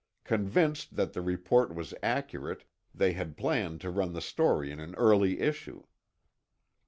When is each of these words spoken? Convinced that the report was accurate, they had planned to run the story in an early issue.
Convinced 0.23 0.95
that 0.95 1.13
the 1.13 1.21
report 1.21 1.75
was 1.75 1.93
accurate, 2.01 2.63
they 2.91 3.13
had 3.13 3.37
planned 3.37 3.81
to 3.81 3.91
run 3.91 4.13
the 4.13 4.19
story 4.21 4.71
in 4.71 4.79
an 4.79 4.95
early 4.95 5.39
issue. 5.39 5.83